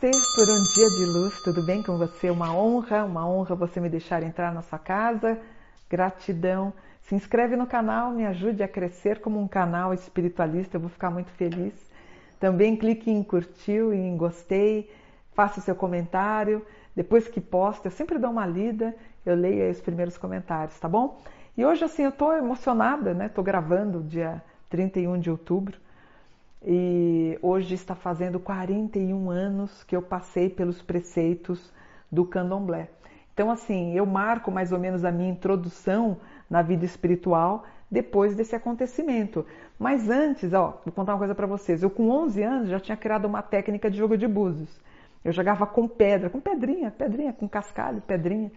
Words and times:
Namastê 0.00 0.10
por 0.34 0.48
um 0.48 0.62
dia 0.62 0.88
de 0.88 1.04
luz, 1.04 1.40
tudo 1.42 1.62
bem 1.62 1.82
com 1.82 1.98
você? 1.98 2.30
Uma 2.30 2.54
honra, 2.54 3.04
uma 3.04 3.28
honra 3.28 3.54
você 3.54 3.80
me 3.80 3.88
deixar 3.88 4.22
entrar 4.22 4.52
na 4.52 4.62
sua 4.62 4.78
casa. 4.78 5.38
Gratidão. 5.90 6.72
Se 7.02 7.14
inscreve 7.14 7.54
no 7.54 7.66
canal, 7.66 8.10
me 8.10 8.24
ajude 8.24 8.62
a 8.62 8.68
crescer 8.68 9.20
como 9.20 9.38
um 9.38 9.46
canal 9.46 9.92
espiritualista, 9.92 10.76
eu 10.76 10.80
vou 10.80 10.88
ficar 10.88 11.10
muito 11.10 11.30
feliz. 11.32 11.74
Também 12.38 12.76
clique 12.76 13.10
em 13.10 13.22
curtiu 13.22 13.92
e 13.92 13.98
em 13.98 14.16
gostei, 14.16 14.90
faça 15.34 15.60
o 15.60 15.62
seu 15.62 15.74
comentário. 15.74 16.64
Depois 16.96 17.28
que 17.28 17.40
posta, 17.40 17.88
eu 17.88 17.92
sempre 17.92 18.18
dou 18.18 18.30
uma 18.30 18.46
lida, 18.46 18.94
eu 19.26 19.34
leio 19.34 19.64
aí 19.64 19.70
os 19.70 19.80
primeiros 19.80 20.16
comentários, 20.16 20.78
tá 20.78 20.88
bom? 20.88 21.20
E 21.56 21.64
hoje, 21.64 21.84
assim, 21.84 22.04
eu 22.04 22.12
tô 22.12 22.32
emocionada, 22.32 23.12
né? 23.12 23.28
Tô 23.28 23.42
gravando 23.42 24.02
dia 24.02 24.42
31 24.70 25.18
de 25.18 25.30
outubro 25.30 25.78
e 26.64 27.38
hoje 27.40 27.74
está 27.74 27.94
fazendo 27.94 28.38
41 28.38 29.30
anos 29.30 29.82
que 29.84 29.96
eu 29.96 30.02
passei 30.02 30.50
pelos 30.50 30.82
preceitos 30.82 31.72
do 32.10 32.24
candomblé. 32.24 32.88
Então, 33.32 33.50
assim, 33.50 33.94
eu 33.94 34.04
marco 34.04 34.50
mais 34.50 34.72
ou 34.72 34.78
menos 34.78 35.04
a 35.04 35.10
minha 35.10 35.30
introdução 35.30 36.18
na 36.48 36.60
vida 36.60 36.84
espiritual 36.84 37.64
depois 37.90 38.36
desse 38.36 38.54
acontecimento. 38.54 39.46
Mas 39.78 40.10
antes, 40.10 40.52
ó, 40.52 40.80
vou 40.84 40.92
contar 40.92 41.12
uma 41.12 41.18
coisa 41.18 41.34
para 41.34 41.46
vocês. 41.46 41.82
Eu, 41.82 41.88
com 41.88 42.10
11 42.10 42.42
anos, 42.42 42.68
já 42.68 42.78
tinha 42.78 42.96
criado 42.96 43.24
uma 43.24 43.40
técnica 43.40 43.90
de 43.90 43.96
jogo 43.96 44.16
de 44.16 44.28
búzios. 44.28 44.78
Eu 45.24 45.32
jogava 45.32 45.66
com 45.66 45.88
pedra, 45.88 46.28
com 46.28 46.40
pedrinha, 46.40 46.90
pedrinha, 46.90 47.32
com 47.32 47.48
cascalho, 47.48 48.02
pedrinha. 48.02 48.52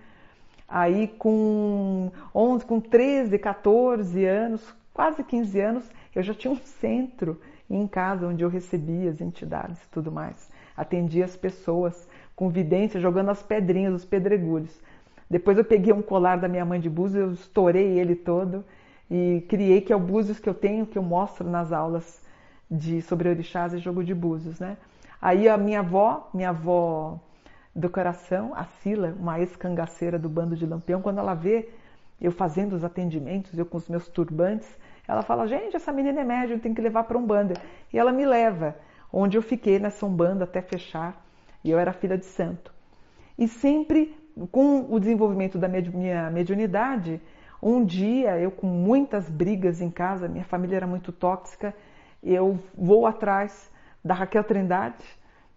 Aí, 0.68 1.08
com 1.08 2.12
11, 2.34 2.66
com 2.66 2.80
13, 2.80 3.38
14 3.40 4.26
anos, 4.26 4.76
quase 4.94 5.24
15 5.24 5.60
anos, 5.60 5.92
eu 6.16 6.24
já 6.24 6.34
tinha 6.34 6.52
um 6.52 6.58
centro 6.58 7.40
em 7.70 7.88
casa 7.88 8.28
onde 8.28 8.44
eu 8.44 8.50
recebia 8.50 9.10
as 9.10 9.22
entidades 9.22 9.82
e 9.84 9.90
tudo 9.90 10.12
mais. 10.12 10.50
Atendia 10.76 11.26
as 11.26 11.36
pessoas 11.36 12.08
com 12.36 12.50
vidência, 12.50 13.00
jogando 13.00 13.30
as 13.30 13.44
pedrinhas, 13.44 13.94
os 13.94 14.06
pedregulhos. 14.06 14.82
Depois 15.30 15.58
eu 15.58 15.64
peguei 15.64 15.94
um 15.94 16.02
colar 16.02 16.38
da 16.38 16.48
minha 16.48 16.66
mãe 16.66 16.80
de 16.80 16.90
búzios, 16.90 17.24
eu 17.24 17.34
estourei 17.34 17.98
ele 18.00 18.16
todo 18.16 18.64
e 19.10 19.46
criei 19.48 19.82
que 19.82 19.94
é 19.94 19.96
o 19.96 20.00
búzios 20.00 20.40
que 20.40 20.50
eu 20.50 20.54
tenho, 20.54 20.86
que 20.86 20.98
eu 20.98 21.04
mostro 21.04 21.50
nas 21.50 21.72
aulas 21.72 22.22
de 22.70 23.02
sobre 23.02 23.30
orixás 23.30 23.74
e 23.74 23.78
jogo 23.78 24.04
de 24.04 24.14
búzios, 24.14 24.60
né? 24.60 24.78
Aí 25.22 25.48
a 25.48 25.58
minha 25.58 25.80
avó, 25.80 26.30
minha 26.34 26.50
avó 26.50 27.20
do 27.76 27.90
coração, 27.90 28.54
a 28.56 28.66
Sila, 28.66 29.16
uma 29.20 29.40
ex-cangaceira 29.40 30.20
do 30.20 30.30
bando 30.30 30.56
de 30.56 30.66
Lampião, 30.66 31.02
quando 31.02 31.20
ela 31.20 31.34
vê 31.34 31.70
eu 32.22 32.32
fazendo 32.32 32.74
os 32.74 32.84
atendimentos, 32.84 33.58
eu 33.58 33.66
com 33.66 33.78
os 33.78 33.90
meus 33.90 34.08
turbantes, 34.08 34.68
ela 35.08 35.22
fala, 35.22 35.48
gente, 35.48 35.76
essa 35.76 35.92
menina 35.92 36.22
é 36.22 36.24
médium, 36.24 36.60
tem 36.60 36.74
que 36.74 36.82
levar 36.82 37.04
para 37.04 37.18
Umbanda. 37.18 37.56
E 37.92 38.00
ela 38.00 38.12
me 38.12 38.26
leva, 38.26 38.76
onde 39.12 39.38
eu 39.38 39.42
fiquei 39.42 39.80
nessa 39.80 40.06
Umbanda 40.06 40.46
até 40.46 40.62
fechar, 40.62 41.22
e 41.64 41.72
eu 41.72 41.80
era 41.80 41.94
filha 41.94 42.18
de 42.18 42.26
santo. 42.26 42.74
E 43.38 43.48
sempre 43.48 44.16
com 44.52 44.88
o 44.90 45.00
desenvolvimento 45.00 45.58
da 45.58 45.68
minha 45.68 46.30
mediunidade, 46.32 47.22
um 47.62 47.86
dia 47.86 48.38
eu 48.40 48.52
com 48.52 48.68
muitas 48.68 49.30
brigas 49.30 49.82
em 49.82 49.90
casa, 49.90 50.28
minha 50.28 50.44
família 50.44 50.78
era 50.78 50.88
muito 50.88 51.12
tóxica, 51.12 51.74
eu 52.22 52.60
vou 52.76 53.06
atrás 53.06 53.72
da 54.04 54.14
Raquel 54.14 54.44
Trindade, 54.44 55.04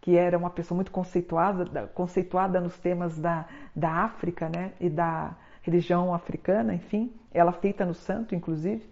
que 0.01 0.17
era 0.17 0.39
uma 0.39 0.51
pessoa 0.51 0.77
muito 0.77 0.93
conceituada, 0.93 1.89
conceituada 1.95 2.61
nos 2.61 2.79
temas 2.79 3.19
da, 3.19 3.47
da 3.75 3.91
África 3.91 4.49
né, 4.49 4.73
e 4.79 4.89
da 4.89 5.35
religião 5.63 6.15
africana, 6.15 6.75
enfim, 6.75 7.13
ela 7.35 7.53
feita 7.53 7.85
no 7.85 7.95
santo, 7.95 8.35
inclusive. 8.35 8.89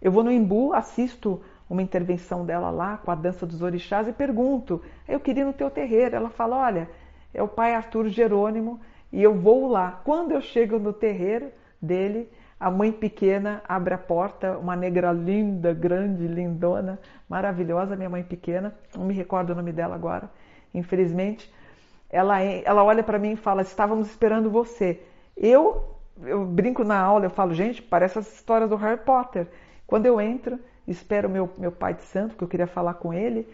Eu 0.00 0.10
vou 0.10 0.24
no 0.24 0.32
Imbu, 0.32 0.72
assisto 0.72 1.42
uma 1.68 1.82
intervenção 1.82 2.44
dela 2.44 2.70
lá 2.70 2.96
com 2.96 3.10
a 3.10 3.14
dança 3.14 3.46
dos 3.46 3.62
orixás 3.62 4.08
e 4.08 4.12
pergunto: 4.12 4.82
eu 5.06 5.20
queria 5.20 5.42
ir 5.42 5.46
no 5.46 5.52
teu 5.52 5.70
terreiro. 5.70 6.16
Ela 6.16 6.30
fala: 6.30 6.56
olha, 6.56 6.88
é 7.32 7.42
o 7.42 7.48
pai 7.48 7.74
Arthur 7.74 8.08
Jerônimo 8.08 8.80
e 9.12 9.22
eu 9.22 9.34
vou 9.34 9.68
lá. 9.68 10.00
Quando 10.04 10.32
eu 10.32 10.40
chego 10.40 10.78
no 10.78 10.92
terreiro 10.92 11.50
dele, 11.80 12.28
a 12.58 12.70
mãe 12.70 12.92
pequena 12.92 13.62
abre 13.66 13.94
a 13.94 13.98
porta, 13.98 14.58
uma 14.58 14.76
negra 14.76 15.12
linda, 15.12 15.72
grande, 15.72 16.26
lindona, 16.26 16.98
maravilhosa, 17.28 17.96
minha 17.96 18.10
mãe 18.10 18.22
pequena, 18.22 18.74
não 18.94 19.04
me 19.04 19.14
recordo 19.14 19.50
o 19.50 19.54
nome 19.54 19.72
dela 19.72 19.94
agora, 19.94 20.30
infelizmente. 20.74 21.50
Ela, 22.10 22.42
ela 22.42 22.82
olha 22.82 23.02
para 23.02 23.18
mim 23.18 23.32
e 23.32 23.36
fala: 23.36 23.62
estávamos 23.62 24.08
esperando 24.08 24.50
você. 24.50 25.00
Eu, 25.36 25.96
eu 26.22 26.44
brinco 26.44 26.82
na 26.84 26.98
aula, 26.98 27.26
eu 27.26 27.30
falo, 27.30 27.54
gente, 27.54 27.80
parece 27.80 28.18
as 28.18 28.34
histórias 28.34 28.68
do 28.68 28.76
Harry 28.76 28.98
Potter. 28.98 29.46
Quando 29.90 30.06
eu 30.06 30.20
entro, 30.20 30.56
espero 30.86 31.28
meu, 31.28 31.50
meu 31.58 31.72
pai 31.72 31.94
de 31.94 32.02
santo, 32.02 32.36
que 32.36 32.44
eu 32.44 32.46
queria 32.46 32.68
falar 32.68 32.94
com 32.94 33.12
ele, 33.12 33.44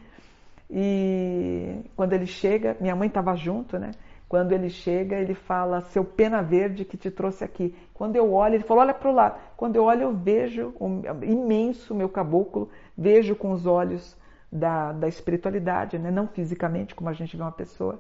e 0.71 1.81
quando 1.97 2.13
ele 2.13 2.27
chega, 2.27 2.77
minha 2.79 2.95
mãe 2.95 3.09
estava 3.09 3.35
junto, 3.35 3.79
né? 3.79 3.93
Quando 4.29 4.53
ele 4.53 4.69
chega, 4.69 5.17
ele 5.17 5.33
fala: 5.33 5.81
Seu 5.81 6.05
pena 6.05 6.43
verde 6.43 6.85
que 6.85 6.99
te 6.99 7.11
trouxe 7.11 7.43
aqui. 7.43 7.75
Quando 7.95 8.17
eu 8.17 8.35
olho, 8.35 8.57
ele 8.57 8.65
falou: 8.65 8.83
Olha 8.83 8.93
para 8.93 9.09
o 9.09 9.15
lado. 9.15 9.41
Quando 9.57 9.77
eu 9.77 9.85
olho, 9.85 10.03
eu 10.03 10.15
vejo 10.15 10.75
um 10.79 11.01
imenso 11.23 11.95
meu 11.95 12.11
caboclo, 12.11 12.69
vejo 12.99 13.35
com 13.35 13.51
os 13.53 13.65
olhos 13.65 14.15
da, 14.53 14.93
da 14.93 15.09
espiritualidade, 15.09 15.99
né? 15.99 16.11
não 16.11 16.29
fisicamente, 16.29 16.95
como 16.95 17.09
a 17.09 17.15
gente 17.15 17.35
vê 17.35 17.43
uma 17.43 17.51
pessoa. 17.53 17.99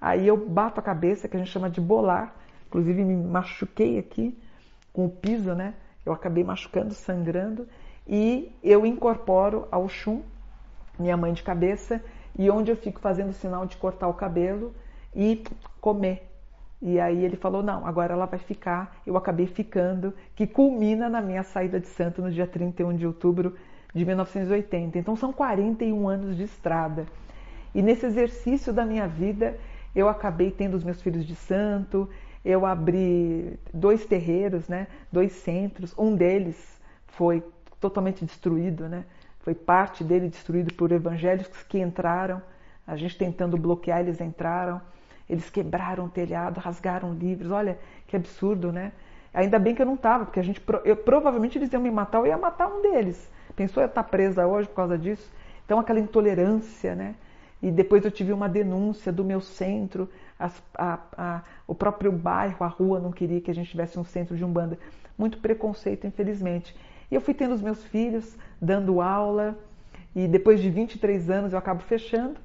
Aí 0.00 0.26
eu 0.26 0.36
bato 0.36 0.80
a 0.80 0.82
cabeça, 0.82 1.28
que 1.28 1.36
a 1.36 1.38
gente 1.38 1.52
chama 1.52 1.70
de 1.70 1.80
bolar. 1.80 2.34
Inclusive, 2.66 3.04
me 3.04 3.14
machuquei 3.14 4.00
aqui 4.00 4.36
com 4.92 5.04
o 5.04 5.08
piso, 5.08 5.54
né? 5.54 5.74
Eu 6.08 6.14
acabei 6.14 6.42
machucando, 6.42 6.94
sangrando 6.94 7.68
e 8.06 8.50
eu 8.62 8.86
incorporo 8.86 9.68
ao 9.70 9.86
chum, 9.88 10.22
minha 10.98 11.16
mãe 11.16 11.34
de 11.34 11.42
cabeça, 11.42 12.02
e 12.36 12.50
onde 12.50 12.70
eu 12.70 12.76
fico 12.76 12.98
fazendo 12.98 13.32
sinal 13.32 13.66
de 13.66 13.76
cortar 13.76 14.08
o 14.08 14.14
cabelo 14.14 14.74
e 15.14 15.44
comer. 15.82 16.26
E 16.80 16.98
aí 16.98 17.22
ele 17.22 17.36
falou: 17.36 17.62
não, 17.62 17.86
agora 17.86 18.14
ela 18.14 18.24
vai 18.24 18.38
ficar. 18.38 18.96
Eu 19.06 19.16
acabei 19.18 19.46
ficando, 19.46 20.14
que 20.34 20.46
culmina 20.46 21.10
na 21.10 21.20
minha 21.20 21.42
saída 21.42 21.78
de 21.78 21.88
santo 21.88 22.22
no 22.22 22.30
dia 22.30 22.46
31 22.46 22.96
de 22.96 23.06
outubro 23.06 23.54
de 23.94 24.04
1980. 24.04 24.98
Então 24.98 25.14
são 25.14 25.30
41 25.30 26.08
anos 26.08 26.36
de 26.36 26.44
estrada. 26.44 27.04
E 27.74 27.82
nesse 27.82 28.06
exercício 28.06 28.72
da 28.72 28.86
minha 28.86 29.06
vida, 29.06 29.58
eu 29.94 30.08
acabei 30.08 30.50
tendo 30.50 30.74
os 30.74 30.84
meus 30.84 31.02
filhos 31.02 31.26
de 31.26 31.34
santo, 31.34 32.08
eu 32.44 32.64
abri 32.64 33.58
dois 33.72 34.04
terreiros, 34.06 34.68
né, 34.68 34.86
dois 35.12 35.32
centros. 35.32 35.94
Um 35.98 36.14
deles 36.14 36.80
foi 37.06 37.42
totalmente 37.80 38.24
destruído, 38.24 38.88
né? 38.88 39.04
Foi 39.40 39.54
parte 39.54 40.04
dele 40.04 40.28
destruído 40.28 40.74
por 40.74 40.92
evangélicos 40.92 41.62
que 41.62 41.78
entraram, 41.78 42.42
a 42.86 42.96
gente 42.96 43.16
tentando 43.16 43.56
bloquear, 43.56 44.00
eles 44.00 44.20
entraram. 44.20 44.80
Eles 45.28 45.50
quebraram 45.50 46.06
o 46.06 46.08
telhado, 46.08 46.58
rasgaram 46.58 47.12
livros. 47.12 47.50
Olha 47.50 47.78
que 48.06 48.16
absurdo, 48.16 48.72
né? 48.72 48.92
Ainda 49.32 49.58
bem 49.58 49.74
que 49.74 49.82
eu 49.82 49.86
não 49.86 49.94
estava, 49.94 50.24
porque 50.24 50.40
a 50.40 50.42
gente 50.42 50.60
eu, 50.84 50.96
provavelmente 50.96 51.58
eles 51.58 51.70
iam 51.72 51.82
me 51.82 51.90
matar, 51.90 52.18
eu 52.18 52.26
ia 52.26 52.38
matar 52.38 52.66
um 52.68 52.80
deles. 52.80 53.30
Pensou 53.54 53.82
eu 53.82 53.88
estar 53.88 54.02
presa 54.04 54.46
hoje 54.46 54.66
por 54.68 54.74
causa 54.74 54.96
disso? 54.96 55.30
Então 55.64 55.78
aquela 55.78 56.00
intolerância, 56.00 56.94
né? 56.94 57.14
E 57.62 57.70
depois 57.70 58.04
eu 58.04 58.10
tive 58.10 58.32
uma 58.32 58.48
denúncia 58.48 59.12
do 59.12 59.24
meu 59.24 59.40
centro, 59.40 60.08
a, 60.38 60.50
a, 61.16 61.42
o 61.66 61.74
próprio 61.74 62.12
bairro, 62.12 62.64
a 62.64 62.68
rua 62.68 63.00
não 63.00 63.10
queria 63.10 63.40
que 63.40 63.50
a 63.50 63.54
gente 63.54 63.70
tivesse 63.70 63.98
um 63.98 64.04
centro 64.04 64.36
de 64.36 64.44
umbanda. 64.44 64.78
Muito 65.16 65.38
preconceito, 65.38 66.06
infelizmente. 66.06 66.76
E 67.10 67.14
eu 67.14 67.20
fui 67.20 67.34
tendo 67.34 67.54
os 67.54 67.60
meus 67.60 67.82
filhos, 67.84 68.36
dando 68.60 69.00
aula, 69.00 69.58
e 70.14 70.28
depois 70.28 70.60
de 70.60 70.70
23 70.70 71.30
anos 71.30 71.52
eu 71.52 71.58
acabo 71.58 71.82
fechando. 71.82 72.38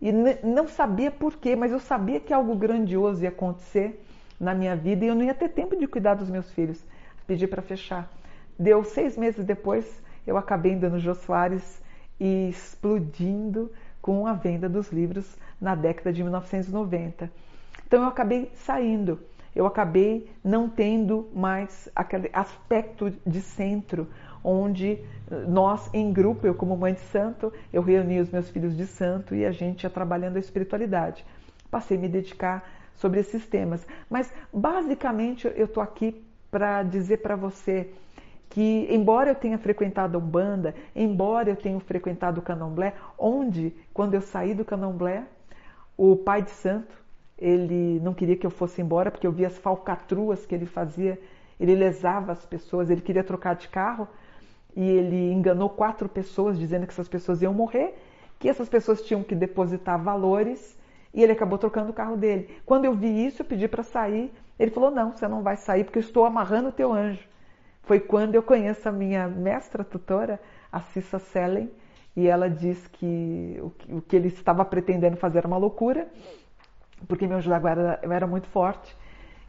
E 0.00 0.10
não 0.42 0.66
sabia 0.66 1.10
por 1.10 1.36
quê, 1.36 1.54
mas 1.54 1.72
eu 1.72 1.78
sabia 1.78 2.20
que 2.20 2.32
algo 2.32 2.54
grandioso 2.54 3.22
ia 3.22 3.28
acontecer 3.28 4.02
na 4.40 4.54
minha 4.54 4.74
vida 4.76 5.04
e 5.04 5.08
eu 5.08 5.14
não 5.14 5.22
ia 5.22 5.34
ter 5.34 5.48
tempo 5.48 5.76
de 5.76 5.86
cuidar 5.86 6.14
dos 6.14 6.30
meus 6.30 6.50
filhos. 6.52 6.82
Pedi 7.26 7.46
para 7.46 7.62
fechar. 7.62 8.10
Deu 8.58 8.84
seis 8.84 9.16
meses 9.16 9.44
depois, 9.44 10.02
eu 10.26 10.36
acabei 10.36 10.76
no 10.76 10.98
Jô 10.98 11.14
Soares 11.14 11.82
e 12.20 12.48
explodindo 12.48 13.70
com 14.04 14.26
a 14.26 14.34
venda 14.34 14.68
dos 14.68 14.92
livros 14.92 15.34
na 15.58 15.74
década 15.74 16.12
de 16.12 16.22
1990. 16.22 17.30
Então 17.86 18.02
eu 18.02 18.08
acabei 18.08 18.52
saindo, 18.54 19.18
eu 19.56 19.64
acabei 19.64 20.30
não 20.44 20.68
tendo 20.68 21.30
mais 21.34 21.88
aquele 21.96 22.28
aspecto 22.30 23.10
de 23.26 23.40
centro 23.40 24.06
onde 24.44 25.02
nós 25.48 25.88
em 25.94 26.12
grupo, 26.12 26.46
eu 26.46 26.54
como 26.54 26.76
mãe 26.76 26.92
de 26.92 27.00
santo, 27.00 27.50
eu 27.72 27.80
reuni 27.80 28.20
os 28.20 28.28
meus 28.28 28.50
filhos 28.50 28.76
de 28.76 28.86
santo 28.86 29.34
e 29.34 29.46
a 29.46 29.52
gente 29.52 29.84
ia 29.84 29.90
trabalhando 29.90 30.36
a 30.36 30.40
espiritualidade. 30.40 31.24
Passei 31.70 31.96
a 31.96 32.00
me 32.00 32.06
dedicar 32.06 32.62
sobre 32.96 33.20
esses 33.20 33.46
temas, 33.46 33.86
mas 34.10 34.30
basicamente 34.52 35.50
eu 35.56 35.64
estou 35.64 35.82
aqui 35.82 36.22
para 36.50 36.82
dizer 36.82 37.22
para 37.22 37.36
você 37.36 37.90
que, 38.54 38.86
embora 38.88 39.30
eu 39.30 39.34
tenha 39.34 39.58
frequentado 39.58 40.16
a 40.16 40.20
Umbanda, 40.20 40.76
embora 40.94 41.50
eu 41.50 41.56
tenha 41.56 41.80
frequentado 41.80 42.38
o 42.38 42.42
Candomblé, 42.42 42.94
onde, 43.18 43.74
quando 43.92 44.14
eu 44.14 44.20
saí 44.20 44.54
do 44.54 44.64
Candomblé, 44.64 45.24
o 45.96 46.14
pai 46.14 46.40
de 46.40 46.52
santo, 46.52 46.94
ele 47.36 47.98
não 47.98 48.14
queria 48.14 48.36
que 48.36 48.46
eu 48.46 48.50
fosse 48.52 48.80
embora, 48.80 49.10
porque 49.10 49.26
eu 49.26 49.32
via 49.32 49.48
as 49.48 49.58
falcatruas 49.58 50.46
que 50.46 50.54
ele 50.54 50.66
fazia, 50.66 51.20
ele 51.58 51.74
lesava 51.74 52.30
as 52.30 52.46
pessoas, 52.46 52.90
ele 52.90 53.00
queria 53.00 53.24
trocar 53.24 53.56
de 53.56 53.66
carro, 53.66 54.06
e 54.76 54.88
ele 54.88 55.32
enganou 55.32 55.68
quatro 55.68 56.08
pessoas, 56.08 56.56
dizendo 56.56 56.86
que 56.86 56.92
essas 56.92 57.08
pessoas 57.08 57.42
iam 57.42 57.52
morrer, 57.52 57.92
que 58.38 58.48
essas 58.48 58.68
pessoas 58.68 59.02
tinham 59.02 59.24
que 59.24 59.34
depositar 59.34 60.00
valores 60.00 60.78
e 61.12 61.24
ele 61.24 61.32
acabou 61.32 61.58
trocando 61.58 61.90
o 61.90 61.94
carro 61.94 62.16
dele. 62.16 62.56
Quando 62.64 62.84
eu 62.84 62.94
vi 62.94 63.26
isso, 63.26 63.42
eu 63.42 63.46
pedi 63.46 63.66
para 63.66 63.82
sair. 63.82 64.32
Ele 64.58 64.70
falou: 64.70 64.92
Não, 64.92 65.10
você 65.10 65.26
não 65.26 65.42
vai 65.42 65.56
sair 65.56 65.82
porque 65.82 65.98
eu 65.98 66.02
estou 66.02 66.24
amarrando 66.24 66.68
o 66.68 66.72
teu 66.72 66.92
anjo. 66.92 67.33
Foi 67.86 68.00
quando 68.00 68.34
eu 68.34 68.42
conheço 68.42 68.88
a 68.88 68.92
minha 68.92 69.28
mestra 69.28 69.84
tutora, 69.84 70.40
a 70.72 70.80
Cissa 70.80 71.18
Sellen, 71.18 71.70
e 72.16 72.26
ela 72.26 72.48
diz 72.48 72.86
que 72.86 73.60
o 73.88 74.00
que 74.00 74.16
ele 74.16 74.28
estava 74.28 74.64
pretendendo 74.64 75.16
fazer 75.16 75.38
era 75.38 75.48
uma 75.48 75.56
loucura, 75.56 76.08
porque 77.08 77.26
meu 77.26 77.36
anjo 77.36 77.50
da 77.50 77.58
guarda 77.58 78.00
era 78.02 78.26
muito 78.26 78.46
forte. 78.48 78.96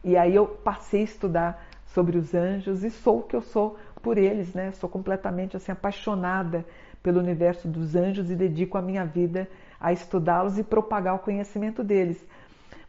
E 0.04 0.16
aí 0.16 0.34
eu 0.34 0.46
passei 0.46 1.00
a 1.00 1.04
estudar 1.04 1.66
sobre 1.86 2.18
os 2.18 2.34
anjos 2.34 2.84
e 2.84 2.90
sou 2.90 3.20
o 3.20 3.22
que 3.22 3.34
eu 3.34 3.40
sou 3.40 3.78
por 4.02 4.18
eles, 4.18 4.52
né? 4.52 4.72
Sou 4.72 4.88
completamente 4.88 5.56
assim 5.56 5.72
apaixonada 5.72 6.64
pelo 7.02 7.20
universo 7.20 7.68
dos 7.68 7.96
anjos 7.96 8.30
e 8.30 8.36
dedico 8.36 8.76
a 8.76 8.82
minha 8.82 9.04
vida 9.04 9.48
a 9.80 9.92
estudá-los 9.92 10.58
e 10.58 10.64
propagar 10.64 11.14
o 11.14 11.20
conhecimento 11.20 11.82
deles. 11.82 12.24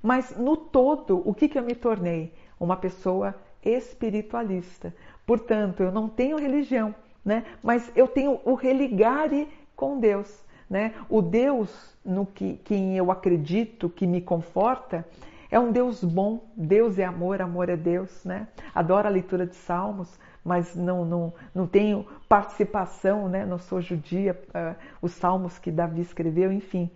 Mas 0.01 0.35
no 0.35 0.57
todo, 0.57 1.21
o 1.23 1.33
que, 1.33 1.47
que 1.47 1.57
eu 1.57 1.63
me 1.63 1.75
tornei? 1.75 2.33
Uma 2.59 2.75
pessoa 2.75 3.35
espiritualista. 3.63 4.93
Portanto, 5.27 5.83
eu 5.83 5.91
não 5.91 6.07
tenho 6.07 6.39
religião, 6.39 6.95
né? 7.23 7.43
mas 7.61 7.91
eu 7.97 8.07
tenho 8.07 8.39
o 8.45 8.53
religare 8.53 9.49
com 9.75 9.99
Deus. 9.99 10.41
Né? 10.69 10.93
O 11.09 11.21
Deus 11.21 11.93
no 12.03 12.25
que 12.25 12.55
quem 12.63 12.97
eu 12.97 13.11
acredito, 13.11 13.89
que 13.89 14.07
me 14.07 14.21
conforta, 14.21 15.05
é 15.51 15.59
um 15.59 15.69
Deus 15.69 16.01
bom. 16.01 16.45
Deus 16.55 16.97
é 16.97 17.03
amor, 17.03 17.41
amor 17.41 17.67
é 17.67 17.75
Deus. 17.75 18.23
Né? 18.23 18.47
Adoro 18.73 19.05
a 19.05 19.11
leitura 19.11 19.45
de 19.45 19.55
Salmos, 19.55 20.17
mas 20.45 20.73
não, 20.73 21.03
não, 21.03 21.33
não 21.53 21.67
tenho 21.67 22.05
participação, 22.29 23.27
né? 23.27 23.45
não 23.45 23.57
sou 23.57 23.81
judia, 23.81 24.41
uh, 24.47 24.75
os 25.01 25.11
salmos 25.11 25.59
que 25.59 25.69
Davi 25.69 25.99
escreveu, 25.99 26.53
enfim. 26.53 26.89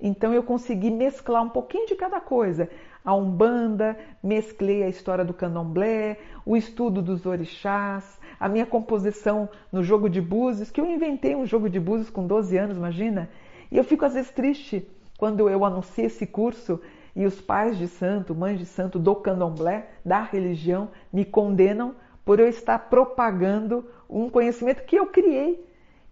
Então 0.00 0.32
eu 0.32 0.42
consegui 0.42 0.90
mesclar 0.90 1.42
um 1.42 1.50
pouquinho 1.50 1.86
de 1.86 1.94
cada 1.94 2.22
coisa. 2.22 2.70
A 3.04 3.14
Umbanda, 3.14 3.96
mesclei 4.22 4.82
a 4.82 4.88
história 4.88 5.24
do 5.24 5.32
candomblé, 5.32 6.18
o 6.44 6.56
estudo 6.56 7.00
dos 7.00 7.24
orixás, 7.24 8.18
a 8.38 8.48
minha 8.48 8.66
composição 8.66 9.48
no 9.72 9.82
jogo 9.82 10.08
de 10.08 10.20
búzios, 10.20 10.70
que 10.70 10.80
eu 10.80 10.86
inventei 10.86 11.34
um 11.34 11.46
jogo 11.46 11.68
de 11.68 11.80
búzios 11.80 12.10
com 12.10 12.26
12 12.26 12.56
anos, 12.58 12.76
imagina? 12.76 13.30
E 13.70 13.76
eu 13.76 13.84
fico 13.84 14.04
às 14.04 14.14
vezes 14.14 14.30
triste 14.30 14.86
quando 15.16 15.48
eu 15.48 15.64
anuncio 15.64 16.04
esse 16.04 16.26
curso 16.26 16.80
e 17.14 17.24
os 17.24 17.40
pais 17.40 17.76
de 17.76 17.88
santo, 17.88 18.34
mães 18.34 18.58
de 18.58 18.66
santo 18.66 18.98
do 18.98 19.14
candomblé, 19.16 19.90
da 20.04 20.22
religião, 20.22 20.90
me 21.12 21.24
condenam 21.24 21.94
por 22.24 22.38
eu 22.38 22.48
estar 22.48 22.78
propagando 22.78 23.84
um 24.08 24.28
conhecimento 24.28 24.84
que 24.84 24.96
eu 24.96 25.06
criei, 25.06 25.64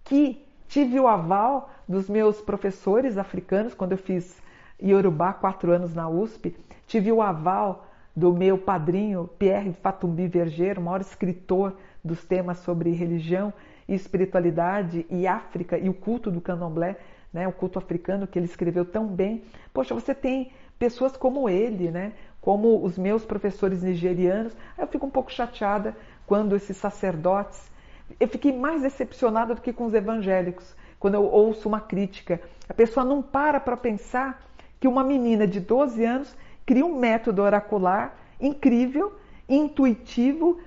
que 0.05 0.44
tive 0.67 0.99
o 0.99 1.08
aval 1.08 1.70
dos 1.88 2.08
meus 2.08 2.40
professores 2.40 3.17
africanos 3.17 3.75
quando 3.75 3.93
eu 3.93 3.99
fiz 3.99 4.40
Yorubá 4.83 5.33
quatro 5.33 5.73
anos 5.73 5.95
na 5.95 6.09
USP, 6.09 6.57
tive 6.87 7.11
o 7.11 7.21
aval 7.21 7.87
do 8.15 8.33
meu 8.33 8.59
padrinho 8.59 9.29
Pierre 9.39 9.73
Fatumbi 9.73 10.27
Verger, 10.27 10.79
o 10.79 10.83
maior 10.83 11.01
escritor 11.01 11.77
dos 12.03 12.25
temas 12.25 12.59
sobre 12.59 12.91
religião 12.91 13.53
e 13.89 13.95
espiritualidade 13.95 15.07
e 15.09 15.27
África 15.27 15.79
e 15.79 15.89
o 15.89 15.95
culto 15.95 16.31
do 16.31 16.41
candomblé, 16.41 16.97
né, 17.33 17.47
o 17.47 17.53
culto 17.53 17.79
africano 17.79 18.27
que 18.27 18.39
ele 18.39 18.47
escreveu 18.47 18.85
tão 18.85 19.07
bem. 19.07 19.43
Poxa, 19.73 19.95
você 19.95 20.15
tem 20.15 20.51
pessoas 20.79 21.17
como 21.17 21.49
ele, 21.49 21.91
né, 21.91 22.13
como 22.41 22.83
os 22.83 22.99
meus 22.99 23.25
professores 23.25 23.83
nigerianos. 23.83 24.53
Eu 24.77 24.87
fico 24.87 25.07
um 25.07 25.11
pouco 25.11 25.31
chateada 25.33 25.97
quando 26.27 26.57
esses 26.57 26.77
sacerdotes. 26.77 27.71
Eu 28.19 28.29
fiquei 28.29 28.53
mais 28.57 28.83
decepcionada 28.83 29.55
do 29.55 29.61
que 29.61 29.73
com 29.73 29.85
os 29.87 29.95
evangélicos, 29.95 30.75
quando 30.99 31.15
eu 31.15 31.25
ouço 31.25 31.69
uma 31.69 31.81
crítica. 31.81 32.41
A 32.69 32.75
pessoa 32.75 33.05
não 33.05 33.23
para 33.23 33.61
para 33.61 33.77
pensar 33.77 34.48
que 34.81 34.89
uma 34.89 35.03
menina 35.05 35.47
de 35.47 35.61
12 35.61 36.05
anos 36.05 36.37
cria 36.65 36.85
um 36.85 36.99
método 36.99 37.43
oracular 37.43 38.17
incrível, 38.41 39.13
intuitivo, 39.49 40.59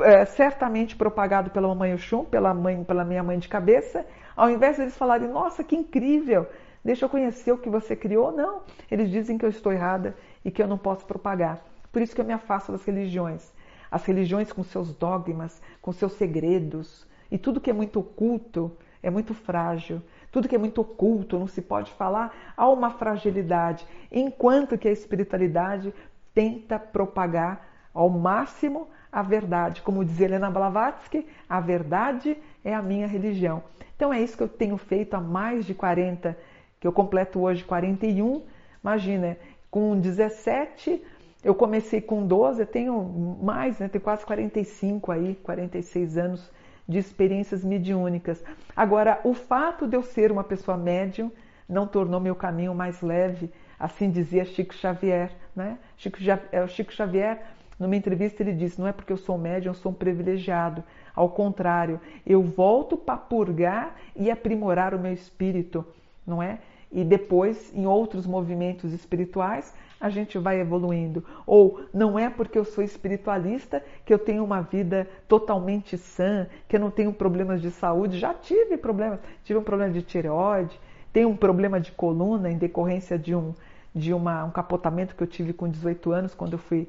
é, 0.00 0.24
certamente 0.24 0.96
propagado 0.96 1.50
pela 1.50 1.68
mamãe 1.68 1.92
Oxum, 1.94 2.24
pela, 2.24 2.54
mãe, 2.54 2.82
pela 2.84 3.04
minha 3.04 3.22
mãe 3.22 3.38
de 3.38 3.48
cabeça, 3.48 4.06
ao 4.36 4.48
invés 4.48 4.76
de 4.76 4.82
eles 4.82 4.96
falarem, 4.96 5.28
nossa, 5.28 5.64
que 5.64 5.76
incrível, 5.76 6.46
deixa 6.84 7.04
eu 7.04 7.08
conhecer 7.08 7.52
o 7.52 7.58
que 7.58 7.68
você 7.68 7.96
criou, 7.96 8.30
não. 8.30 8.62
Eles 8.90 9.10
dizem 9.10 9.36
que 9.36 9.44
eu 9.44 9.50
estou 9.50 9.72
errada 9.72 10.16
e 10.44 10.50
que 10.50 10.62
eu 10.62 10.68
não 10.68 10.78
posso 10.78 11.04
propagar. 11.04 11.64
Por 11.90 12.00
isso 12.00 12.14
que 12.14 12.20
eu 12.20 12.24
me 12.24 12.32
afasto 12.32 12.70
das 12.70 12.84
religiões. 12.84 13.52
As 13.90 14.04
religiões 14.04 14.52
com 14.52 14.62
seus 14.62 14.94
dogmas, 14.94 15.60
com 15.80 15.92
seus 15.92 16.12
segredos, 16.12 17.06
e 17.30 17.36
tudo 17.36 17.60
que 17.60 17.70
é 17.70 17.72
muito 17.72 18.00
oculto 18.00 18.70
é 19.02 19.10
muito 19.10 19.34
frágil. 19.34 20.00
Tudo 20.30 20.48
que 20.48 20.54
é 20.54 20.58
muito 20.58 20.80
oculto, 20.80 21.38
não 21.38 21.46
se 21.46 21.62
pode 21.62 21.92
falar, 21.92 22.34
há 22.56 22.68
uma 22.68 22.90
fragilidade. 22.90 23.86
Enquanto 24.10 24.76
que 24.76 24.88
a 24.88 24.92
espiritualidade 24.92 25.92
tenta 26.34 26.78
propagar 26.78 27.66
ao 27.92 28.08
máximo 28.08 28.88
a 29.10 29.22
verdade. 29.22 29.82
Como 29.82 30.04
diz 30.04 30.20
Helena 30.20 30.50
Blavatsky, 30.50 31.26
a 31.48 31.60
verdade 31.60 32.36
é 32.64 32.74
a 32.74 32.82
minha 32.82 33.06
religião. 33.06 33.62
Então 33.96 34.12
é 34.12 34.20
isso 34.20 34.36
que 34.36 34.42
eu 34.42 34.48
tenho 34.48 34.76
feito 34.76 35.14
há 35.14 35.20
mais 35.20 35.64
de 35.64 35.74
40, 35.74 36.36
que 36.78 36.86
eu 36.86 36.92
completo 36.92 37.40
hoje 37.40 37.64
41. 37.64 38.42
Imagina, 38.82 39.36
com 39.70 39.98
17, 39.98 41.02
eu 41.42 41.54
comecei 41.54 42.00
com 42.00 42.26
12, 42.26 42.60
eu 42.60 42.66
tenho 42.66 43.38
mais, 43.42 43.78
né, 43.78 43.88
tenho 43.88 44.02
quase 44.02 44.24
45 44.24 45.10
aí, 45.10 45.34
46 45.42 46.18
anos 46.18 46.50
de 46.88 46.98
experiências 46.98 47.62
mediúnicas. 47.62 48.42
Agora, 48.74 49.20
o 49.22 49.34
fato 49.34 49.86
de 49.86 49.96
eu 49.96 50.02
ser 50.02 50.32
uma 50.32 50.42
pessoa 50.42 50.76
médium 50.76 51.30
não 51.68 51.86
tornou 51.86 52.18
meu 52.18 52.34
caminho 52.34 52.74
mais 52.74 53.02
leve, 53.02 53.52
assim 53.78 54.10
dizia 54.10 54.44
Chico 54.44 54.74
Xavier. 54.74 55.30
Né? 55.54 55.78
Chico, 55.96 56.18
é, 56.50 56.66
Chico 56.66 56.92
Xavier, 56.92 57.42
numa 57.78 57.94
entrevista, 57.94 58.42
ele 58.42 58.54
disse: 58.54 58.80
Não 58.80 58.88
é 58.88 58.92
porque 58.92 59.12
eu 59.12 59.18
sou 59.18 59.36
médium, 59.36 59.70
eu 59.70 59.74
sou 59.74 59.92
um 59.92 59.94
privilegiado. 59.94 60.82
Ao 61.14 61.28
contrário, 61.28 62.00
eu 62.26 62.42
volto 62.42 62.96
para 62.96 63.16
purgar 63.16 63.94
e 64.16 64.30
aprimorar 64.30 64.94
o 64.94 64.98
meu 64.98 65.12
espírito, 65.12 65.84
não 66.26 66.42
é? 66.42 66.58
E 66.90 67.04
depois, 67.04 67.72
em 67.74 67.86
outros 67.86 68.26
movimentos 68.26 68.92
espirituais, 68.92 69.74
a 70.00 70.08
gente 70.08 70.38
vai 70.38 70.60
evoluindo. 70.60 71.24
Ou 71.46 71.80
não 71.92 72.18
é 72.18 72.30
porque 72.30 72.58
eu 72.58 72.64
sou 72.64 72.82
espiritualista 72.82 73.82
que 74.04 74.12
eu 74.12 74.18
tenho 74.18 74.44
uma 74.44 74.60
vida 74.60 75.08
totalmente 75.26 75.98
sã, 75.98 76.46
que 76.68 76.76
eu 76.76 76.80
não 76.80 76.90
tenho 76.90 77.12
problemas 77.12 77.60
de 77.60 77.70
saúde. 77.70 78.18
Já 78.18 78.32
tive 78.34 78.76
problemas, 78.76 79.20
tive 79.44 79.58
um 79.58 79.64
problema 79.64 79.92
de 79.92 80.02
tireoide, 80.02 80.78
tenho 81.12 81.28
um 81.28 81.36
problema 81.36 81.80
de 81.80 81.92
coluna 81.92 82.50
em 82.50 82.58
decorrência 82.58 83.18
de 83.18 83.34
um 83.34 83.54
de 83.94 84.12
uma, 84.12 84.44
um 84.44 84.50
capotamento 84.50 85.16
que 85.16 85.22
eu 85.22 85.26
tive 85.26 85.52
com 85.52 85.68
18 85.68 86.12
anos 86.12 86.34
quando 86.34 86.52
eu 86.52 86.58
fui 86.58 86.88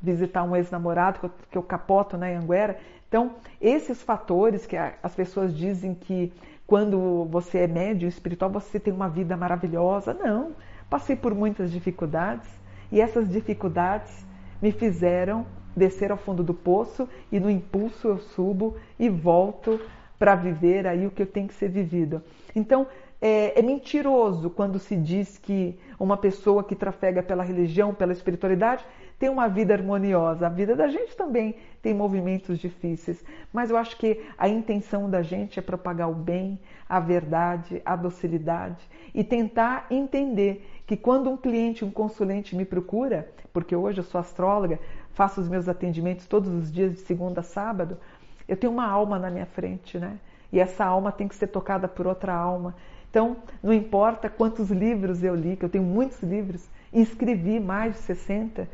visitar 0.00 0.44
um 0.44 0.54
ex-namorado 0.54 1.30
que 1.50 1.58
eu, 1.58 1.62
capoto 1.62 2.16
na 2.16 2.26
né, 2.26 2.36
Anguera. 2.36 2.78
Então, 3.08 3.34
esses 3.60 4.00
fatores 4.02 4.64
que 4.64 4.76
as 4.76 5.14
pessoas 5.14 5.54
dizem 5.54 5.94
que 5.94 6.32
quando 6.66 7.24
você 7.30 7.58
é 7.60 7.66
médio 7.66 8.08
espiritual 8.08 8.50
você 8.50 8.78
tem 8.78 8.92
uma 8.92 9.08
vida 9.08 9.36
maravilhosa. 9.36 10.14
Não, 10.14 10.52
Passei 10.88 11.16
por 11.16 11.34
muitas 11.34 11.70
dificuldades 11.70 12.48
e 12.90 13.00
essas 13.00 13.28
dificuldades 13.28 14.26
me 14.60 14.72
fizeram 14.72 15.46
descer 15.76 16.10
ao 16.10 16.16
fundo 16.16 16.42
do 16.42 16.54
poço 16.54 17.08
e 17.30 17.38
no 17.38 17.50
impulso 17.50 18.08
eu 18.08 18.18
subo 18.18 18.76
e 18.98 19.08
volto 19.08 19.80
para 20.18 20.34
viver 20.34 20.86
aí 20.86 21.06
o 21.06 21.10
que 21.10 21.22
eu 21.22 21.26
tenho 21.26 21.46
que 21.46 21.54
ser 21.54 21.68
vivido. 21.68 22.22
Então, 22.56 22.86
é, 23.20 23.58
é, 23.58 23.62
mentiroso 23.62 24.48
quando 24.48 24.78
se 24.78 24.96
diz 24.96 25.38
que 25.38 25.78
uma 25.98 26.16
pessoa 26.16 26.62
que 26.62 26.76
trafega 26.76 27.22
pela 27.22 27.42
religião, 27.42 27.92
pela 27.92 28.12
espiritualidade, 28.12 28.84
tem 29.18 29.28
uma 29.28 29.48
vida 29.48 29.74
harmoniosa. 29.74 30.46
A 30.46 30.50
vida 30.50 30.76
da 30.76 30.86
gente 30.86 31.16
também 31.16 31.56
tem 31.82 31.92
movimentos 31.92 32.58
difíceis, 32.58 33.24
mas 33.52 33.70
eu 33.70 33.76
acho 33.76 33.96
que 33.96 34.24
a 34.38 34.48
intenção 34.48 35.10
da 35.10 35.22
gente 35.22 35.58
é 35.58 35.62
propagar 35.62 36.08
o 36.08 36.14
bem, 36.14 36.58
a 36.88 37.00
verdade, 37.00 37.82
a 37.84 37.96
docilidade 37.96 38.88
e 39.12 39.24
tentar 39.24 39.86
entender 39.90 40.64
que 40.88 40.96
quando 40.96 41.28
um 41.28 41.36
cliente, 41.36 41.84
um 41.84 41.90
consulente 41.90 42.56
me 42.56 42.64
procura, 42.64 43.28
porque 43.52 43.76
hoje 43.76 44.00
eu 44.00 44.04
sou 44.04 44.18
astróloga, 44.18 44.80
faço 45.12 45.38
os 45.38 45.46
meus 45.46 45.68
atendimentos 45.68 46.26
todos 46.26 46.50
os 46.50 46.72
dias 46.72 46.92
de 46.94 47.00
segunda 47.00 47.40
a 47.40 47.44
sábado, 47.44 47.98
eu 48.48 48.56
tenho 48.56 48.72
uma 48.72 48.88
alma 48.88 49.18
na 49.18 49.30
minha 49.30 49.44
frente, 49.44 49.98
né? 49.98 50.18
E 50.50 50.58
essa 50.58 50.86
alma 50.86 51.12
tem 51.12 51.28
que 51.28 51.34
ser 51.34 51.48
tocada 51.48 51.86
por 51.86 52.06
outra 52.06 52.32
alma. 52.32 52.74
Então, 53.10 53.36
não 53.62 53.74
importa 53.74 54.30
quantos 54.30 54.70
livros 54.70 55.22
eu 55.22 55.34
li, 55.34 55.56
que 55.56 55.64
eu 55.66 55.68
tenho 55.68 55.84
muitos 55.84 56.22
livros, 56.22 56.66
escrevi 56.90 57.60
mais 57.60 57.92
de 57.92 57.98
60, 58.00 58.66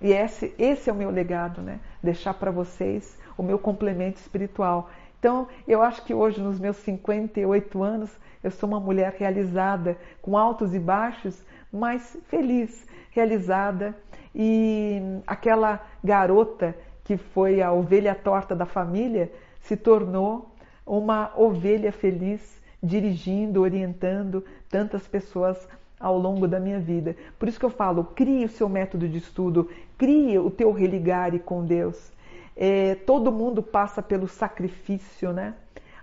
e 0.00 0.10
esse, 0.10 0.52
esse 0.58 0.90
é 0.90 0.92
o 0.92 0.96
meu 0.96 1.10
legado, 1.10 1.62
né? 1.62 1.78
Deixar 2.02 2.34
para 2.34 2.50
vocês 2.50 3.16
o 3.38 3.42
meu 3.42 3.56
complemento 3.56 4.18
espiritual. 4.18 4.90
Então, 5.22 5.46
eu 5.68 5.80
acho 5.80 6.04
que 6.04 6.12
hoje, 6.12 6.40
nos 6.40 6.58
meus 6.58 6.78
58 6.78 7.80
anos, 7.80 8.10
eu 8.42 8.50
sou 8.50 8.68
uma 8.68 8.80
mulher 8.80 9.14
realizada, 9.16 9.96
com 10.20 10.36
altos 10.36 10.74
e 10.74 10.80
baixos, 10.80 11.40
mas 11.72 12.18
feliz, 12.26 12.84
realizada. 13.12 13.94
E 14.34 15.00
aquela 15.24 15.80
garota 16.02 16.74
que 17.04 17.16
foi 17.16 17.62
a 17.62 17.70
ovelha 17.70 18.16
torta 18.16 18.56
da 18.56 18.66
família 18.66 19.30
se 19.60 19.76
tornou 19.76 20.50
uma 20.84 21.30
ovelha 21.36 21.92
feliz, 21.92 22.60
dirigindo, 22.82 23.62
orientando 23.62 24.44
tantas 24.68 25.06
pessoas 25.06 25.68
ao 26.00 26.18
longo 26.18 26.48
da 26.48 26.58
minha 26.58 26.80
vida. 26.80 27.14
Por 27.38 27.46
isso 27.46 27.60
que 27.60 27.64
eu 27.64 27.70
falo, 27.70 28.02
crie 28.02 28.44
o 28.44 28.48
seu 28.48 28.68
método 28.68 29.08
de 29.08 29.18
estudo, 29.18 29.70
crie 29.96 30.36
o 30.40 30.50
teu 30.50 30.72
religare 30.72 31.38
com 31.38 31.64
Deus. 31.64 32.10
É, 32.56 32.94
todo 32.94 33.32
mundo 33.32 33.62
passa 33.62 34.02
pelo 34.02 34.28
sacrifício, 34.28 35.32
né? 35.32 35.54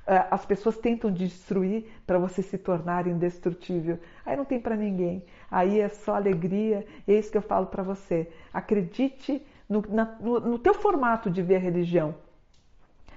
É, 0.07 0.25
as 0.31 0.43
pessoas 0.45 0.75
tentam 0.77 1.11
destruir 1.11 1.85
para 2.07 2.17
você 2.17 2.41
se 2.41 2.57
tornar 2.57 3.05
indestrutível. 3.05 3.99
Aí 4.25 4.35
não 4.35 4.43
tem 4.43 4.59
para 4.59 4.75
ninguém. 4.75 5.23
Aí 5.51 5.79
é 5.79 5.87
só 5.87 6.15
alegria. 6.15 6.85
É 7.07 7.13
isso 7.13 7.31
que 7.31 7.37
eu 7.37 7.43
falo 7.43 7.67
para 7.67 7.83
você. 7.83 8.27
Acredite 8.51 9.45
no, 9.69 9.83
na, 9.87 10.05
no, 10.19 10.39
no 10.39 10.59
teu 10.59 10.73
formato 10.73 11.29
de 11.29 11.43
ver 11.43 11.57
a 11.57 11.59
religião. 11.59 12.15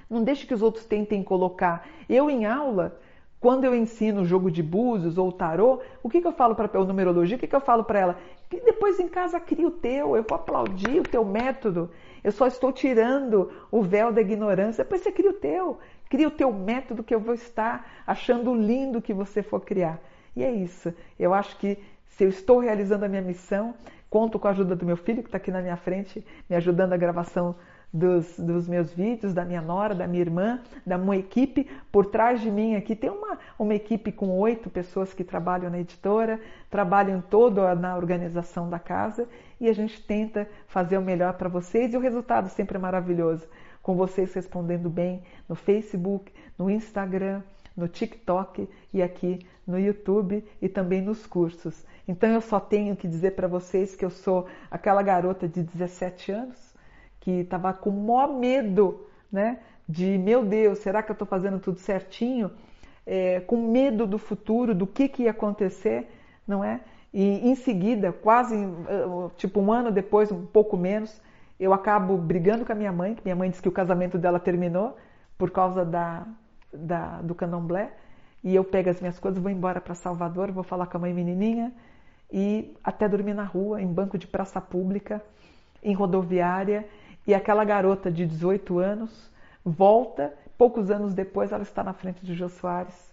Não 0.09 0.23
deixe 0.23 0.47
que 0.47 0.53
os 0.53 0.61
outros 0.61 0.85
tentem 0.85 1.23
colocar. 1.23 1.89
Eu 2.07 2.29
em 2.29 2.45
aula, 2.45 3.01
quando 3.43 3.65
eu 3.65 3.75
ensino 3.75 4.23
o 4.23 4.25
jogo 4.25 4.53
de 4.53 4.63
búzios 4.63 5.19
ou 5.19 5.33
tarô, 5.33 5.81
o 6.01 6.09
que, 6.09 6.21
que 6.21 6.27
eu 6.29 6.33
falo 6.33 6.55
para 6.55 6.71
a 6.73 6.85
numerologia? 6.85 7.37
O 7.37 7.41
que, 7.41 7.49
que 7.49 7.57
eu 7.57 7.61
falo 7.61 7.83
para 7.83 7.99
ela? 7.99 8.19
Que 8.49 8.61
depois 8.61 9.01
em 9.01 9.09
casa 9.09 9.41
cria 9.41 9.67
o 9.67 9.71
teu, 9.73 10.17
eu 10.17 10.23
vou 10.23 10.37
aplaudir 10.37 11.01
o 11.01 11.03
teu 11.03 11.25
método. 11.25 11.91
Eu 12.23 12.31
só 12.31 12.47
estou 12.47 12.71
tirando 12.71 13.51
o 13.69 13.83
véu 13.83 14.13
da 14.13 14.21
ignorância. 14.21 14.85
Depois 14.85 15.03
você 15.03 15.11
cria 15.11 15.31
o 15.31 15.33
teu, 15.33 15.81
cria 16.09 16.29
o 16.29 16.31
teu 16.31 16.53
método 16.53 17.03
que 17.03 17.13
eu 17.13 17.19
vou 17.19 17.35
estar 17.35 18.05
achando 18.07 18.55
lindo 18.55 19.03
que 19.03 19.13
você 19.13 19.43
for 19.43 19.61
criar. 19.63 19.99
E 20.37 20.45
é 20.45 20.53
isso. 20.53 20.95
Eu 21.19 21.35
acho 21.35 21.59
que 21.59 21.77
se 22.11 22.23
eu 22.23 22.29
estou 22.29 22.61
realizando 22.61 23.05
a 23.05 23.09
minha 23.09 23.23
missão, 23.23 23.75
conto 24.09 24.39
com 24.39 24.47
a 24.47 24.53
ajuda 24.53 24.77
do 24.77 24.87
meu 24.87 24.97
filho 24.97 25.21
que 25.21 25.29
está 25.29 25.39
aqui 25.39 25.51
na 25.51 25.61
minha 25.61 25.77
frente, 25.77 26.25
me 26.49 26.55
ajudando 26.55 26.93
a 26.93 26.97
gravação 26.97 27.57
dos, 27.93 28.39
dos, 28.39 28.67
meus 28.67 28.91
vídeos, 28.93 29.35
da 29.35 29.45
minha 29.45 29.61
nora, 29.61 29.95
da 29.95 30.07
minha 30.07 30.23
irmã, 30.23 30.61
da 30.87 30.97
minha 30.97 31.19
equipe. 31.19 31.69
Por 31.91 32.07
trás 32.07 32.41
de 32.41 32.51
mim 32.51 32.75
aqui 32.75 32.97
tem 32.97 33.11
uma, 33.11 33.39
uma 33.59 33.75
equipe 33.75 34.11
com 34.11 34.31
oito 34.39 34.71
pessoas 34.71 35.13
que 35.13 35.23
trabalham 35.23 35.71
na 35.71 35.79
editora, 35.79 36.41
trabalham 36.71 37.21
todo 37.21 37.63
na 37.75 37.95
organização 37.97 38.71
da 38.71 38.79
casa 38.79 39.29
e 39.61 39.69
a 39.69 39.73
gente 39.75 40.03
tenta 40.03 40.49
fazer 40.67 40.97
o 40.97 41.03
melhor 41.03 41.35
para 41.35 41.49
vocês 41.49 41.93
e 41.93 41.97
o 41.97 42.01
resultado 42.01 42.49
sempre 42.49 42.79
é 42.79 42.81
maravilhoso. 42.81 43.47
Com 43.83 43.95
vocês 43.95 44.33
respondendo 44.33 44.89
bem 44.89 45.23
no 45.49 45.55
Facebook, 45.55 46.33
no 46.57 46.71
Instagram, 46.71 47.43
no 47.77 47.89
TikTok 47.89 48.69
e 48.93 49.03
aqui 49.03 49.45
no 49.67 49.79
YouTube 49.79 50.45
e 50.63 50.69
também 50.69 51.03
nos 51.03 51.27
cursos. 51.27 51.85
Então 52.09 52.31
eu 52.31 52.41
só 52.41 52.59
tenho 52.59 52.97
que 52.97 53.07
dizer 53.07 53.33
para 53.33 53.49
vocês 53.49 53.95
que 53.95 54.05
eu 54.05 54.11
sou 54.11 54.47
aquela 54.71 55.03
garota 55.03 55.47
de 55.47 55.63
17 55.63 56.33
anos 56.33 56.72
que 57.23 57.31
estava 57.31 57.73
com 57.73 57.91
maior 57.91 58.29
medo, 58.29 59.07
né? 59.31 59.59
De 59.89 60.19
meu 60.19 60.45
Deus, 60.45 60.79
será 60.79 61.03
que 61.03 61.11
eu 61.11 61.15
estou 61.15 61.27
fazendo 61.27 61.61
tudo 61.61 61.79
certinho? 61.79 62.51
É, 63.07 63.41
com 63.41 63.57
medo 63.57 64.07
do 64.07 64.19
futuro, 64.19 64.75
do 64.75 64.87
que, 64.87 65.09
que 65.09 65.23
ia 65.25 65.31
acontecer, 65.31 66.09
não 66.47 66.65
é? 66.65 66.81
E 67.15 67.49
em 67.49 67.55
seguida, 67.55 68.13
quase 68.13 68.57
uh, 68.57 69.31
tipo 69.37 69.61
um 69.61 69.73
ano 69.73 69.93
depois, 69.93 70.33
um 70.33 70.45
pouco 70.47 70.77
menos, 70.77 71.21
eu 71.61 71.73
acabo 71.73 72.17
brigando 72.17 72.65
com 72.65 72.73
a 72.73 72.75
minha 72.75 72.93
mãe, 72.93 73.15
que 73.15 73.23
minha 73.25 73.37
mãe 73.37 73.51
disse 73.51 73.63
que 73.63 73.69
o 73.69 73.73
casamento 73.73 74.19
dela 74.19 74.41
terminou 74.41 74.97
por 75.39 75.51
causa 75.51 75.85
da, 75.85 76.27
da 76.73 77.21
do 77.23 77.35
candomblé. 77.35 77.93
E 78.43 78.53
eu 78.53 78.65
pego 78.65 78.91
as 78.91 79.01
minhas 79.01 79.21
coisas, 79.21 79.41
vou 79.41 79.51
embora 79.51 79.81
para 79.81 79.95
Salvador, 79.95 80.51
vou 80.51 80.65
falar 80.65 80.87
com 80.87 80.97
a 80.97 81.01
mãe 81.01 81.15
menininha 81.15 81.73
e 82.33 82.77
até 82.83 83.09
dormir 83.09 83.35
na 83.35 83.45
rua, 83.45 83.81
em 83.81 83.87
banco 83.87 84.19
de 84.19 84.27
praça 84.27 84.61
pública, 84.61 85.23
em 85.83 85.95
rodoviária 85.95 86.85
e 87.27 87.35
aquela 87.35 87.65
garota 87.65 88.11
de 88.11 88.27
18 88.27 88.79
anos 88.79 89.31
volta, 89.65 90.35
poucos 90.59 90.91
anos 90.91 91.15
depois 91.15 91.53
ela 91.53 91.63
está 91.63 91.83
na 91.85 91.93
frente 91.93 92.25
de 92.25 92.35
Jô 92.35 92.49
Soares 92.49 93.13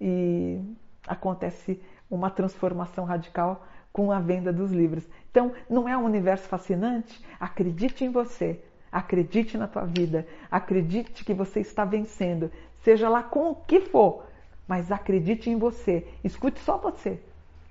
e 0.00 0.60
acontece 1.06 1.80
uma 2.10 2.30
transformação 2.30 3.04
radical 3.04 3.66
com 3.92 4.12
a 4.12 4.20
venda 4.20 4.52
dos 4.52 4.70
livros. 4.70 5.04
Então, 5.30 5.52
não 5.68 5.88
é 5.88 5.96
um 5.96 6.04
universo 6.04 6.48
fascinante? 6.48 7.20
Acredite 7.40 8.04
em 8.04 8.10
você, 8.10 8.60
acredite 8.92 9.58
na 9.58 9.66
tua 9.66 9.84
vida, 9.84 10.26
acredite 10.50 11.24
que 11.24 11.34
você 11.34 11.60
está 11.60 11.84
vencendo, 11.84 12.50
seja 12.84 13.08
lá 13.08 13.22
com 13.22 13.50
o 13.50 13.54
que 13.54 13.80
for, 13.80 14.24
mas 14.66 14.92
acredite 14.92 15.50
em 15.50 15.56
você, 15.56 16.06
escute 16.22 16.60
só 16.60 16.76
você. 16.76 17.20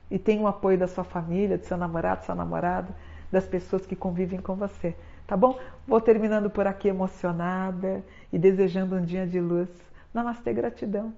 E 0.09 0.17
tenha 0.17 0.41
o 0.41 0.47
apoio 0.47 0.77
da 0.77 0.87
sua 0.87 1.03
família, 1.03 1.57
do 1.57 1.65
seu 1.65 1.77
namorado, 1.77 2.25
sua 2.25 2.35
namorada, 2.35 2.93
das 3.31 3.45
pessoas 3.45 3.85
que 3.85 3.95
convivem 3.95 4.39
com 4.39 4.55
você. 4.55 4.95
Tá 5.27 5.35
bom? 5.35 5.59
Vou 5.85 5.99
terminando 5.99 6.49
por 6.49 6.65
aqui 6.65 6.87
emocionada 6.87 8.03
e 8.31 8.39
desejando 8.39 8.95
um 8.95 9.03
dia 9.03 9.27
de 9.27 9.41
luz. 9.41 9.69
Namastê, 10.13 10.53
gratidão. 10.53 11.13